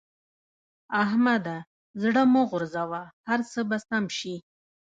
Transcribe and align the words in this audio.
احمده! 1.03 1.57
زړه 2.01 2.23
مه 2.33 2.41
غورځوه؛ 2.49 3.01
هر 3.27 3.39
څه 3.51 3.59
به 3.69 3.77
سم 3.87 4.03
شي. 4.17 4.35